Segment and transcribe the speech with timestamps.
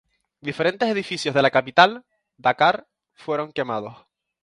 [0.41, 2.05] Diferentes edificios de la capital,
[2.35, 4.07] Dakar, fueron quemados.